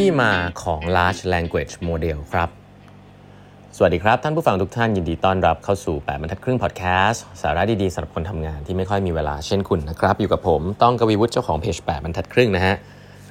[0.00, 0.34] ที่มา
[0.64, 2.48] ของ large language model ครับ
[3.76, 12.74] สวัสดีครับ ท่านผู้ฟังทุกท่านยินดีต้อนรับเข้าสู่ 8บรรทัดครึ่งพอดแคสต์สาระดีๆสำหรับคนทำงานที่ไม่ค่อยมีเวลาเช่นคุณนะครับ อยู่กับผมต้องกวีวุฒิเจ้าของเพจ8บรรทัดครึ่งนะฮะ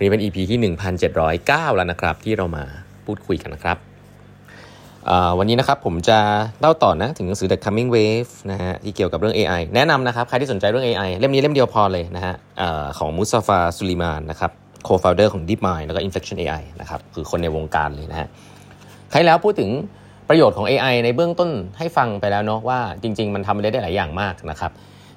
[0.02, 0.60] นี่เป็น EP ที่
[1.18, 2.64] 1709 แล้วนะครับ ที่เรามา
[3.06, 3.78] พูดคุยกันนะครับ
[5.38, 6.20] วันนี้นะครับผมจะ
[6.60, 12.34] เล่าต่อนะถึงหนังสือ The Coming Wave นะฮะที่เกี่ยวกับเรื่อง AI แนะนำนะครับ ใครที่สนใจเรื่อง AI เล่มนี้เล่มเดียวพอเลยนะฮะ
[12.98, 14.54] ของมุสซาฟาสุลิมานนะครับ
[14.88, 18.28] co-founder ของ DeepMind แล้วก็ Inflection AI นะครับคือคนในวงการเลยนะฮะ
[19.12, 19.70] ใครแล้วพูดถึง
[20.30, 24.72] ประโยชน์ของ AI ในเบื้องต้นให้ฟังไปแล้วเนาะว่าจริง ๆ มันทำได้ได้หลายอย่างมากนะครับ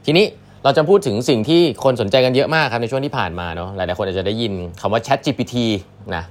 [0.07, 0.27] ทีนี้
[0.65, 5.55] เราจะพูดถึงสิ่งที่คนสนใจกันเยอะมากครับในช่วงที่ผ่านมาเนาะหลายๆคนอาจจะได้ยินคำว่า Chat GPT
[6.15, 6.25] นะ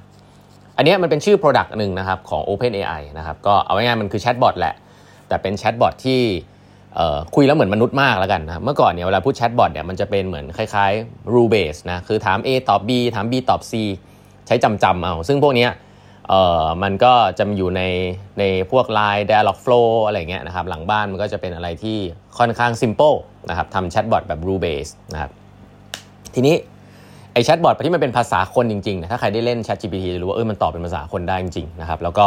[0.77, 4.75] อันนี้มันเป็นชื่อ Product หนึ่งนะครับของ OpenAI นะครับก็เอาง่ายๆมันคือแชทบอทแหละ
[5.27, 6.21] แต่เป็นแชทบอทที่
[7.35, 13.73] คุยแล้วเหมือนมนุษย์มากแล้วกันนะเมื่อก่อนเนี่ยเวลาพูดแชทบอทเนี่ยมันจะเป็นเหมือนคล้ายๆ rule base นะคือถาม A ตอบ B ถาม B ตอบ C
[14.47, 15.67] ใช้จำจำเอา ซึ่งพวกนี้
[16.29, 17.81] เอ่อมันก็จะอยู่ใน
[18.39, 21.97] ในพวก Line Dialogflow อะไรเงี้ยนะครับหลังบ้านมันก็จะเป็นอะไรที่
[22.37, 23.17] ค่อนข้าง simple
[23.49, 25.31] นะครับทำแชทบอทแบบ rule base นะครับ
[26.35, 26.55] ทีนี้
[27.33, 32.25] ไอแชทบอทที่มันเป็นภาษาคนจริงๆนะถ้าใครได้เล่น Chat GPT จะรู้ว่าเออมันตอบเป็นภาษาคนได้จริงๆนะครับแล้วก็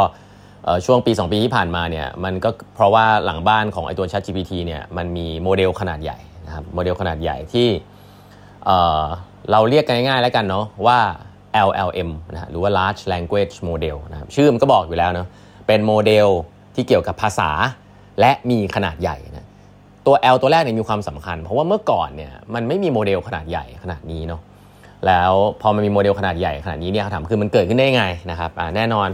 [0.87, 8.69] ช่วงปี 2 ปีที่ผ่านมาเนี่ยมันก็เพราะว่าหลังบ้านของไอตัว Chat GPT เนี่ยมันมีโมเดลขนาดใหญ่นะครับโมเดลขนาดใหญ่ที่
[9.51, 10.99] เราเรียกกันง่ายๆแล้วกันเนาะว่า
[11.69, 15.29] LLM นะหรือว่า Large Language Model นะครับชื่อมันก็บอกอยู่แล้วเนาะ
[15.67, 16.29] เป็นโมเดล
[16.75, 17.51] ที่เกี่ยวกับภาษา
[18.21, 19.47] และมีขนาดใหญ่นะ
[20.07, 24.41] ตัว L ตัวแรกเนี่ยมีความสำคัญ เพราะว่าเมื่อก่อนเนี่ยมันไม่มีโมเดลขนาดใหญ่ขนาดนี้เนาะ
[25.07, 29.09] แล้วพอมันมีโมเดลขนาดใหญ่ขนาดนี้เนี่ยถามคือมันเกิดขึ้นได้ไงนะครับแน่นอน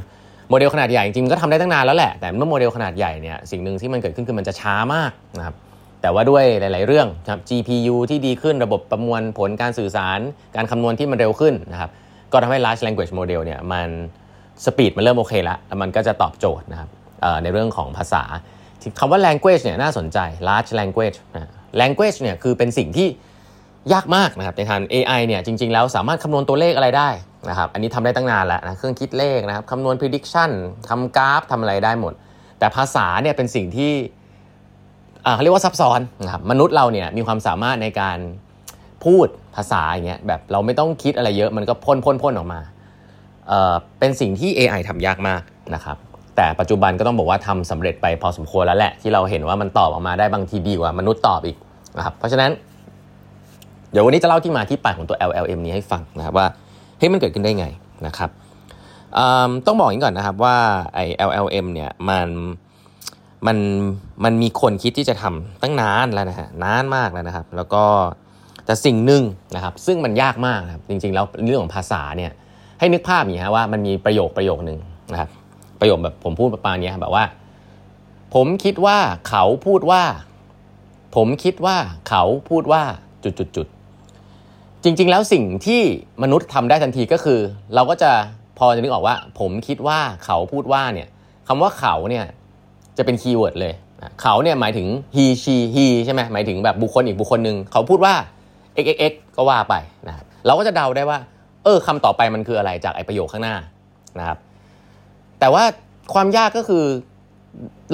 [0.51, 5.55] โมเดลขนาดใหญ่จริงๆก็ทำได้ตั้งนานแล้วแหละ แต่เมื่อโมเดลขนาดใหญ่เนี่ยสิ่งหนึ่งที่มันเกิดขึ้นคือมันจะช้ามากนะครับ
[6.03, 10.19] แต่ว่าด้วยหลาย ๆ เรื่องครับ GPU ที่ดีขึ้นระบบประมวลผลการสื่อสาร
[10.57, 11.91] การคำนวณที่มันเร็วขึ้นนะครับ
[12.33, 13.89] ก็ทำให้ large language model เนี่ยมัน
[14.65, 16.89] speed มันเริ่มโอเคแล้วแล้วมันก็จะตอบโจทย์นะครับ
[17.43, 18.23] ในเรื่องของภาษา
[18.99, 20.19] คำว่า language เนี่ยน่าสนใจ
[20.49, 21.17] large language
[21.81, 23.09] language เนี่ยคือเป็นสิ่งที่
[23.93, 27.11] ยากมากนะครับในทาง AI เนี่ยจริง ๆ แล้วสามารถคำนวณตัวเลขอะไรได้
[27.49, 30.51] นะครับอันนี้ทำได้ตั้งนานแล้วนะเครื่องคิดเลขนะครับคำนวณ prediction
[30.89, 32.13] ทำกราฟทำอะไรได้หมด
[32.59, 33.93] แต่ภาษาเนี่ยเป็นสิ่งที่
[35.35, 38.19] เขาเรียกว่าซับซ้อนนะครับมนุษย์เราเนี่ยมีความสามารถในการ
[39.05, 42.61] พูดภาษาอย่างเงี้ยแบบเราไม่ต้องคิดอะไรเยอะมันก็พ่นพ่นพ่นออกมา
[43.49, 45.43] เเป็นสิ่งที่ AI ทำยากมาก
[45.75, 45.97] นะครับ
[46.37, 51.57] แต่ปัจจุบันก็ต้องบอกว่าทำสำเร็จไปพอสมควรแล้วแหละที่เราเห็นว่ามันตอบออกมาได้บางทีดีกว่ามนุษย์ตอบอีก
[51.97, 52.51] นะครับเพราะฉะนั้น
[53.93, 56.47] เดี๋ยววันนี้จะเล่าที่มาที่ไปของตัว LLM นี้ให้ฟังนะครับว่า
[57.01, 57.67] เฮ้ยมันเกิดขึ้นได้ไง
[58.07, 58.31] นะครับ
[59.67, 60.57] ต้องบอกอย่างก่อนนะครับว่า
[60.95, 62.29] ไอ้ LLM เนี่ยมัน
[63.47, 63.59] มัน
[64.25, 67.85] มันมีคนคิดที่จะทำตั้งนานแล้วนะฮะนานมากแล้วนะครับ แล้วก็
[68.65, 69.23] แต่สิ่งหนึ่ง
[69.55, 72.33] นะครับ ซึ่งมันยากมากครับจริงๆแล้วเรื่องของภาษาเนี่ย
[72.79, 74.79] ให้นึกภาพอย่างนี้ฮะว่ามันมีประโยคประโยคหนึ่ง
[75.13, 75.31] นะครับ
[75.81, 77.25] ประโยคแบบผมพูดประมาณนี้แบบว่า
[78.35, 80.03] ผมคิดว่าเขาพูดว่า
[81.17, 81.77] ผมคิดว่า
[82.09, 82.83] เขาพูดว่า
[83.25, 83.67] จุดจุดจุด
[84.85, 85.83] จริง ๆ แล้วสิ่งที่
[86.23, 87.41] มนุษย์ทำได้ทันทีก็คือ
[87.75, 88.11] เราก็จะ
[88.59, 91.09] พอจะนึกออกว่า ผมคิดว่าเขาพูดว่าเนี่ย
[91.49, 92.25] คำว่าเขาเนี่ย
[92.97, 93.75] จะเป็น keyword เลย
[94.23, 98.15] เขาเนี่ยหมายถึง he she he ใช่ไหมหมายถึงแบบบุคคลอีกบุคคลหนึ่งเขาพูดว่า
[98.83, 99.75] x x x ก็ว่าไป
[100.09, 101.19] นะครับเราก็จะเดาได้ว่า
[101.65, 103.57] เออคำต่อไปมันคืออะไรจากไอประโยคข้างหน้า
[104.19, 104.39] นะครับ
[105.41, 105.65] แต่ว่า
[106.15, 106.85] ความยากก็คือ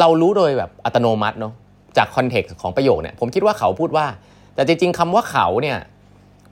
[0.00, 1.52] เรารู้โดยแบบอัตโนมัติเนาะ
[1.96, 4.06] จากคอนเท็กซ์ของประโยคเนี่ยผมคิดว่าเขาพูดว่า
[4.54, 5.78] แต่จริงๆคำว่าเขาเนี่ย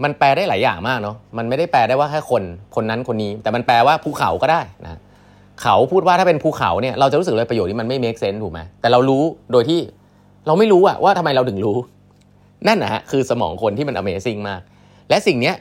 [0.02, 2.42] มันแปลได้หลายอย่างมากเนาะมันไม่ได้แปลได้ว่าแค่คน
[2.74, 5.00] คนนั้นคนนี้ แต่มันแปลว่าภูเขาก็ได้นะ
[5.62, 9.22] เขาพูดว่าถ้าเป็นภูเขาเนี่ยเราจะรู้สึกเลยประโยชน์ที่มันไม่ make sense ถูกไหมแต่เรารู้
[9.52, 9.80] โดยที่
[10.46, 11.76] เราไม่รู้อะว่าทำไมเราถึงรู้
[12.68, 14.60] นั่นนะฮะคือสมองคนที่มัน amazing มาก
[15.08, 15.56] และสิ่งเนี้ย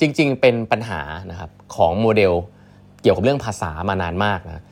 [0.00, 1.00] จริง ๆ เป็นปัญหา
[1.30, 2.32] นะครับของโมเดล
[3.02, 4.62] เกี่ยวกับเรื่องภาษามานานมากนะ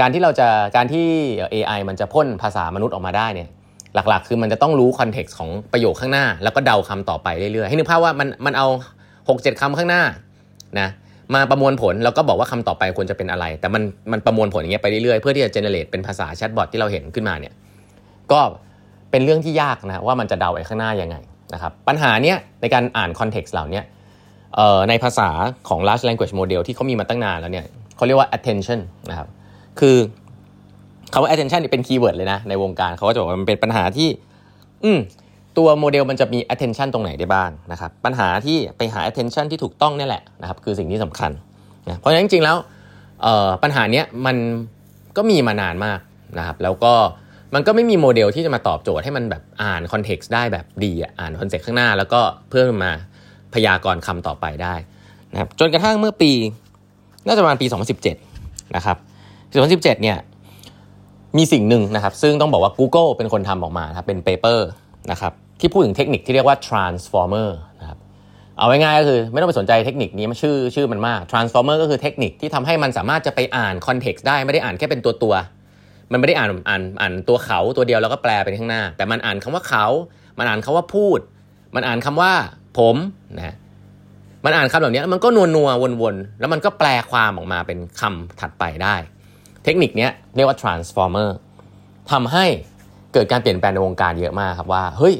[0.00, 1.06] การที่เราจะการที่
[1.54, 3.48] AI มันจะพ่นภาษามนุษย์ออกมาได้เนี่ย
[3.94, 8.68] หลักๆ คือมันจะต้องรู้ context ของประโยคข้างหน้า แล้วก็เดาคำต่อไปเรื่อยๆ ให้นึกภาพว่ามันมันเอา
[9.28, 10.02] 6 7คำข้างหน้า
[10.80, 10.88] นะ
[11.34, 13.82] มาประมวลผลแล้วก็บอกว่าคำต่อไปควรจะเป็นอะไร แต่มัน
[14.12, 17.54] มันประมวลผลอย่างเงี้ยไปเรื่อยๆ เพื่อที่จะ generate เป็นภาษาแชทบอทที่เราเห็นขึ้นมาเนี่ย
[18.32, 18.40] ก็
[19.10, 21.16] เป็นเรื่องที่ยากนะว่ามันจะเดาไอ้ข้างหน้ายังไง
[21.54, 23.80] นะครับปัญหาเนี้ยในการอ่าน context เหล่านี้
[24.88, 25.28] ในภาษา
[25.68, 27.66] ของ large language model ที่เขามีมาตั้งนานแล้วเนี่ย
[27.96, 29.28] เขาเรียกว่า attention นะครับ
[29.80, 29.96] คือ
[31.12, 34.08] คำว่า attention นี่เป็น keyword เลยนะในวงการเขาก็จะบอกว่ามันเป็นปัญหาที่
[34.84, 34.98] อืม
[35.58, 41.30] ตัวโมเดลมันจะมี attention ตรงไหนได้บ้างนะครับปัญหาที่ไปหา attention ที่ถูกต้องนี่แหละนะครับคือสิ่งที่สำคัญ
[41.86, 42.56] นะเพราะฉะนั้นจริงๆแล้ว
[43.62, 44.36] ปัญหาเนี้ยมัน
[45.16, 46.00] ก็มีมานานมาก
[46.38, 46.94] นะครับแล้วก็
[47.54, 52.92] มันก็ไม่มีโมเดลที่จะมาตอบโจทย์ให้มันแบบอ่าน context ได้แบบดีอ่าน context ข้างหน้า แล้วก็เพื่อมา
[53.54, 54.74] พยากรณ์คำต่อไปได้
[55.32, 56.32] นะครับจนกระทั่งเมื่อปี
[57.26, 57.66] น่าจะประมาณปี
[58.20, 58.96] 2017 นะครับ
[59.82, 60.16] 2017 เนี่ย
[61.36, 64.68] มีสิ่งหนึ่งนะครับ ซึ่งต้องบอกว่า Google เป็นคนทำออกมาครับเป็น paper
[65.10, 67.50] นะครับที่พูดถึงเทคนิคที่เรียกว่า transformer
[67.80, 67.98] นะครับ
[68.58, 75.34] เอาง่ายๆก็คือไม่ต้องไปสนใจเทคนิคนี้มันชื่อชื่อมันมาก transformer ก็คือเทคนิคที่ทำให้มันสามารถจะไปอ่าน context ได้ไม่ได้อ่านแค่เป็นตัวตัว
[76.12, 79.86] มันไม่ได้อ่านอ่านอ่านตัวเขาตัวเดียวแล้วก็แปลไปข้างหน้า แต่มันอ่านคำว่าเขา
[80.38, 81.18] มันอ่านคำว่าพูด
[81.74, 82.32] มันอ่านคำว่า
[82.78, 82.96] ผม
[83.36, 83.56] นะ
[84.44, 85.70] มันอ่านคำเหล่านี้มันก็นัวนัว
[86.02, 88.94] วนๆแล้วมันก็แปลความออกมาเป็นคำถัดไปได้
[89.64, 91.30] เทคนิคนี้เรียกว่า transformer
[92.10, 92.44] ทำให้
[93.12, 95.14] เกิดการเปลี่ยนแปลงในวงการเยอะมากครับว่าเฮ้ย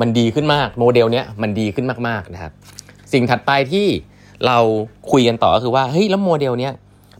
[0.00, 2.52] มันดีขึ้นมากโมเดลเนี้ยมันดีขึ้นมากๆนะครับ
[3.12, 3.86] สิ่งถัดไปที่
[4.46, 4.58] เรา
[5.10, 6.72] คุยกันต่อก็คือว่าเฮ้ยแล้วโมเดลเนี้ย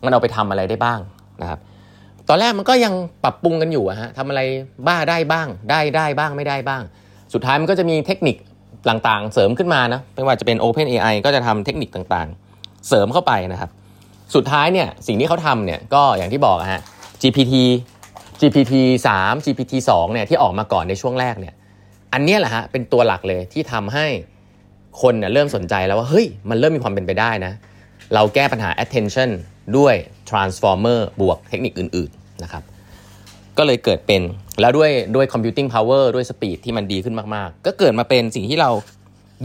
[0.04, 1.00] มันเอาไปทำอะไรได้บ้าง
[1.42, 1.58] นะครับ
[2.28, 2.94] ตอนแรกมันก็ยัง
[3.24, 4.40] ปรับปรุงกันอยู่อะฮะทำอะไร
[4.86, 6.82] บ้าได้บ้าง ได้ได้บ้างไม่ได้บ้าง
[7.34, 8.36] สุดท้ายมันก็จะมีเทคนิค
[8.88, 13.70] ต่างๆ เสริมขึ้นมานะไม่ว่าจะเป็น Open AI ก็จะทำเทคนิคต่างๆ เสริมเข้าไปนะครับ
[14.34, 16.82] สุดท้ายเนี่ยสิ่งที่เขาทำเนี่ยก็อย่างที่บอกฮะ
[17.22, 17.54] GPT
[18.40, 18.74] GPT
[19.16, 21.54] 3 GPT 2เนี่ยที่ออกมาก่อนในช่วงแรกเนี่ย
[22.12, 24.06] อันนี้แหละฮะเป็นตัวหลักเลยที่ทำให้
[25.02, 27.52] คนเนี่ยเริ่มสนใจแล้วว่าเฮ้ยมันเริ่มมีความเป็นไปได้นะ
[28.14, 29.30] เราแก้ปัญหา attention
[29.78, 29.94] ด้วย
[30.30, 32.62] transformer บวกเทคนิคอื่นๆนะครับ
[33.58, 34.22] ก็เลยเกิดเป็น
[34.60, 38.70] แล้วด้วยด้วย computing power ด้วย speed ที่มันดีขึ้นมากๆ ก็เกิดมาเป็นสิ่งที่เรา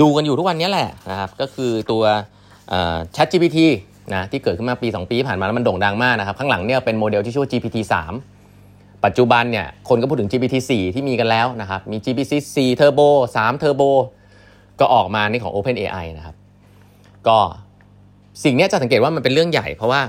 [0.02, 2.04] ดูกันอยู่ทุกวันนี้แหละนะครับก็คือตัว
[3.16, 3.58] Chat GPT
[4.16, 7.78] นะที่เกิดขึ้นมาปี 2 ปีผ่านมาแล้วมันโด่งดังมากนะครับข้างหลังเนี่ยเป็นโมเดลที่ชื่อว่า GPT
[8.42, 13.92] 3ปัจจุบันเนี่ยคนก็พูดถึง GPT 4ที่มีกันแล้วนะครับมี GPT 4 Turbo 3 Turbo
[14.80, 16.36] ก็ออกมาในของ Open AI นะครับ
[17.28, 17.38] ก็
[18.44, 20.02] สิ่งนี้จะสังเกตว่ามันเป็นเรื่องใหญ่ เพราะว่า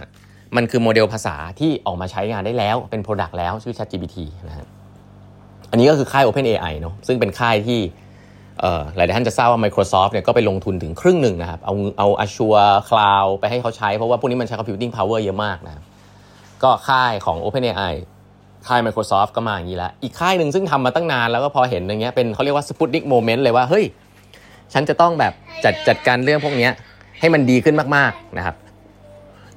[0.57, 4.17] มันคือโมเดลภาษาที่ออกมาใช้งานได้แล้วเป็น Product แล้วชื่อ ChatGPT
[4.49, 4.67] นะฮะ
[5.71, 7.81] อันนี้ก็คือค่าย Open AI เนาะซึ่งเป็นค่ายที่
[8.97, 15.75] หลายท่านจะทราบว่า Microsoft เนี่ยก็ไปลงทุนถึงครึ่งหนึ่งนะครับเอาเอา Azure Cloud ไปให้เขาใช้ เพราะว่าพวกนี้มันใช้ computing power เยอะมากนะ
[16.63, 17.95] ก็ค่ายของ OpenAI
[18.67, 23.85] ค่าย Microsoft ก็มาอย่างนี้ล้วอีกค่ายหนึ่งซึ่งทำมาตั้งนานแล้วก็พอเห็นอย่างเงี้ยเป็นเขาเรียกว่า Sputnik Moment เลยว่า เฮ้ย
[24.73, 25.33] ฉันจะต้องแบบ
[25.65, 26.69] จัดจัดการเรื่องพวกนี้
[27.21, 28.57] ให้มันดีขึ้นมากๆนะครับ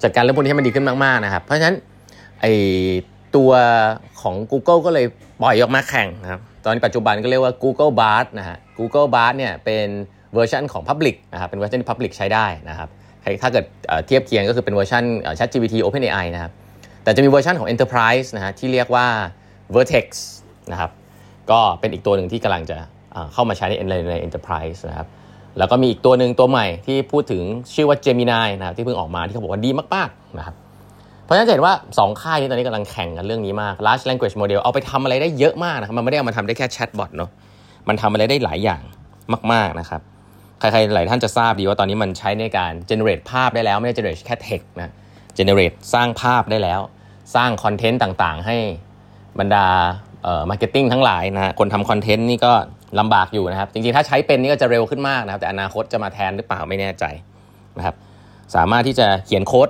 [0.04, 1.76] จัดการเรื่องพวกนี้ให้มันดีขึ้นมากๆนะครับ เพราะฉะนั้น
[2.42, 2.46] ไอ
[3.36, 3.52] ตัว
[4.22, 5.06] ของ Google ก็เลย
[5.42, 9.88] ปล่อยออกมาแข่งนะครับ ตอนปัจจุบันก็เรียกว่า Google Bard นะฮะ Google Bard เนี่ยเป็น
[10.34, 12.90] เวอร์ชันของ Public นะครับเป็นเวอร์ชันที่ Public ใช้ได้นะครับ
[13.42, 13.66] ถ้าเกิด
[14.06, 15.04] เทียบเคียงก็คือเป็นเวอร์ชัน
[15.40, 16.52] ChatGPT OpenAI นะครับ
[17.04, 19.08] แต่จะมีเวอร์ชันของ Enterprise นะฮะที่เรียกว่า
[19.76, 20.08] Vertex
[20.72, 20.92] นะครับ
[21.52, 22.78] ก็เป็นอีกตัวหนึ่งที่กำลังจะ
[23.34, 25.08] เข้ามาใช้ในใน Enterprise นะครับ
[25.58, 27.42] แล้วก็มีอีกตัวหนึ่งตัวใหม่ที่พูดถึง
[27.74, 30.56] ชื่อว่า Gemini นะครับที่เพิ่งออกมาที่เขาบอกว่าดีมากๆนะครับ
[31.24, 37.30] เพราะฉะนั้นเห็นว่า2ค่ายนี้ตอนนี้กำลังแข่งกันเรื่องนี้มาก large language model เอาไปทำอะไรได้เยอะมากนะครับ มันไม่ได้เอามาทำได้แค่แชทบอทเนาะ
[37.88, 38.82] มันทำอะไรได้หลายอย่าง
[39.54, 40.02] มาก ๆนะครับ
[40.60, 44.92] ใครๆหลายท่านจะทราบดีว่าตอนนี้มันใช้ในการ generate ภาพได้แล้ว ไม่ได้ generate แค่ text นะ
[45.38, 46.80] generate สร้างภาพได้แล้ว
[47.36, 48.58] สร้างคอนเทนต์ต่างๆ ให้
[49.40, 49.66] บรรดา
[50.24, 52.54] เอ่อ marketing ทั้งหลายนะคนทำคอนเทนต์นี่ก็
[53.00, 57.06] ลำบากอยู่นะครับ จริงๆ ถ้าใช้เป็นนี่ก็จะเร็วขึ้นมากนะครับ แต่อนาคตจะมาแทนหรือเปล่าไม่แน่ใจ
[57.78, 57.96] นะครับ
[58.56, 59.70] สามารถที่จะเขียนโค้ด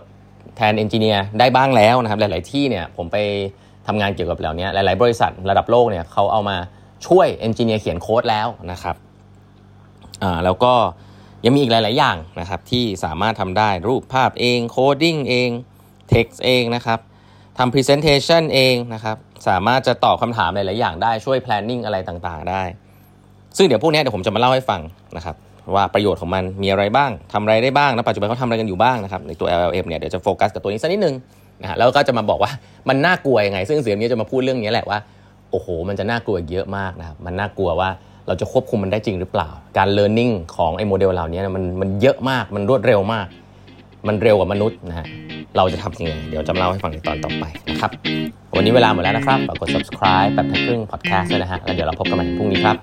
[0.56, 3.18] แทน engineer ได้บ้างแล้วนะครับหลาย ๆ ที่เนี่ยผมไป
[3.88, 6.58] ทำงานเกี่ยวกับเหล่านี้หลาย ๆ บริษัทระดับโลกเนี่ยเขาเอามา
[7.08, 8.96] ช่วย engineer เขียนโค้ดแล้วนะครับ
[10.24, 10.74] อ่าแล้วก็
[11.46, 15.50] ยังมีอีกหลาย ๆ อย่างนะครับที่สามารถทำได้รูปภาพเองโคดิ้งเอง
[16.10, 17.00] เท็กซ์เองนะครับ
[17.58, 22.64] ทำ presentation เองนะครับ สามารถจะตอบคำถามหลาย ๆ อย่างได้ช่วย planning อะไรต่าง ๆ ได้
[23.58, 24.82] ซึ่งเดี๋ยวพวกนี้เดี๋ยวผมจะมาเล่าให้ฟัง
[25.18, 25.36] นะครับ
[25.76, 31.16] ว่าประโยชน์ของมันมีอะไรบ้างทำอะไรได้บ้างแล้วปัจจุบันเขาทำอะไรกันอยู่บ้างนะครับในตัว LLM เนี่ยเดี๋ยวจะโฟกัสกับตัวนี้สักนิดนึง
[31.62, 32.52] นะฮะแล้วก็จะมาบอกว่า
[32.90, 35.00] มันน่ากลัวยังไง ซึ่งเสียงนี้จะมาพูดเรื่องนี้แหละว่า
[35.52, 37.90] โอ้โห มันจะน่ากลัวเยอะมากนะครับมันน่ากลัวว่า
[38.28, 43.28] เราจะควบคุมมันได้จริงหรือเปล่า การ learning ของไอ้โมเดลเหล่านี้มันมันเยอะมากมันรวดเร็วมาก
[44.08, 45.06] มันเร็วกว่ามนุษย์นะฮะ
[45.58, 47.92] เราจะทำยังไงเดี๋ยวจะเล่าให้ฟังในตอนต่อไปนะครับ
[48.56, 52.76] วันนี้เวลาหมดแล้วนะครับฝากกด subscribe แบบทักครึ่ง podcast ด้วยนะฮะแล้วเดี๋ยวเราพบกันใหม่พรุ่งนี้ครับ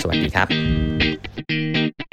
[0.00, 1.07] สวัสดีครับ
[1.46, 2.07] Thank you.